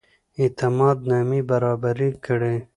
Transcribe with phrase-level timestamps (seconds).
[0.41, 2.55] اعتماد نامې برابري کړي.